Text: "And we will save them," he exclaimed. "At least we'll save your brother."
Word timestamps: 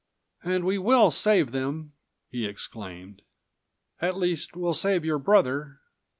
"And 0.43 0.63
we 0.63 0.79
will 0.79 1.11
save 1.11 1.51
them," 1.51 1.93
he 2.27 2.45
exclaimed. 2.47 3.21
"At 4.01 4.17
least 4.17 4.55
we'll 4.55 4.73
save 4.73 5.05
your 5.05 5.19
brother." 5.19 5.79